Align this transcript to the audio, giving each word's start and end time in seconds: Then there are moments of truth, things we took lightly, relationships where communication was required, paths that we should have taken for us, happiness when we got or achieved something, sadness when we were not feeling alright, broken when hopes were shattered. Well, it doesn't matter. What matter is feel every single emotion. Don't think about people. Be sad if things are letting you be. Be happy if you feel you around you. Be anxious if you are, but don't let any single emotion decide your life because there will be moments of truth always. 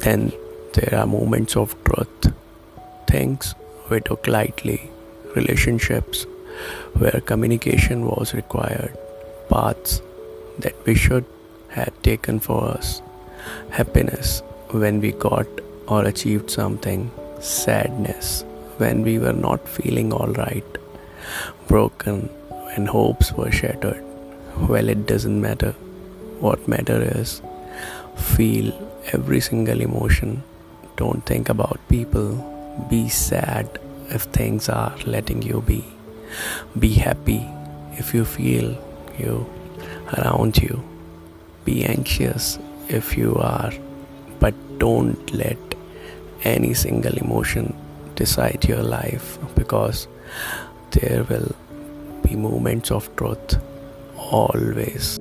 Then 0.00 0.32
there 0.74 0.98
are 1.00 1.06
moments 1.06 1.56
of 1.56 1.74
truth, 1.84 2.32
things 3.06 3.54
we 3.90 4.00
took 4.00 4.26
lightly, 4.26 4.90
relationships 5.36 6.26
where 6.94 7.20
communication 7.24 8.06
was 8.06 8.34
required, 8.34 8.96
paths 9.48 10.00
that 10.58 10.74
we 10.86 10.94
should 10.94 11.24
have 11.68 12.02
taken 12.02 12.40
for 12.40 12.64
us, 12.64 13.02
happiness 13.70 14.42
when 14.70 15.00
we 15.00 15.12
got 15.12 15.46
or 15.88 16.04
achieved 16.04 16.50
something, 16.50 17.10
sadness 17.40 18.44
when 18.78 19.02
we 19.02 19.18
were 19.18 19.32
not 19.32 19.68
feeling 19.68 20.12
alright, 20.12 20.78
broken 21.68 22.22
when 22.48 22.86
hopes 22.86 23.32
were 23.32 23.50
shattered. 23.50 24.02
Well, 24.68 24.88
it 24.88 25.06
doesn't 25.06 25.40
matter. 25.40 25.72
What 26.40 26.66
matter 26.68 27.00
is 27.18 27.42
feel 28.16 28.72
every 29.12 29.40
single 29.40 29.80
emotion. 29.80 30.42
Don't 30.96 31.24
think 31.24 31.48
about 31.48 31.80
people. 31.88 32.30
Be 32.88 33.08
sad 33.08 33.78
if 34.08 34.22
things 34.22 34.68
are 34.68 34.94
letting 35.06 35.42
you 35.42 35.62
be. 35.62 35.84
Be 36.78 36.90
happy 36.94 37.46
if 37.92 38.14
you 38.14 38.24
feel 38.24 38.76
you 39.18 39.46
around 40.18 40.58
you. 40.58 40.82
Be 41.64 41.84
anxious 41.84 42.58
if 42.88 43.16
you 43.16 43.36
are, 43.36 43.72
but 44.38 44.54
don't 44.78 45.32
let 45.32 45.58
any 46.44 46.74
single 46.74 47.16
emotion 47.16 47.74
decide 48.14 48.64
your 48.66 48.82
life 48.82 49.38
because 49.54 50.08
there 50.92 51.24
will 51.24 51.54
be 52.22 52.36
moments 52.36 52.90
of 52.90 53.14
truth 53.16 53.60
always. 54.16 55.18